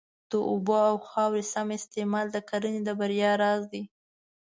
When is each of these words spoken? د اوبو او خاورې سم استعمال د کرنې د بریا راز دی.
د 0.29 0.33
اوبو 0.49 0.75
او 0.89 0.95
خاورې 1.09 1.43
سم 1.53 1.67
استعمال 1.79 2.25
د 2.31 2.37
کرنې 2.49 2.81
د 2.85 2.89
بریا 2.99 3.31
راز 3.41 3.61
دی. 3.71 3.83